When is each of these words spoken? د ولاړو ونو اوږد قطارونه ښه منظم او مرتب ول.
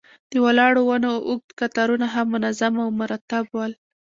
د 0.31 0.33
ولاړو 0.45 0.81
ونو 0.89 1.09
اوږد 1.27 1.49
قطارونه 1.59 2.05
ښه 2.13 2.21
منظم 2.33 2.73
او 2.83 2.89
مرتب 2.99 3.43
ول. 3.55 3.71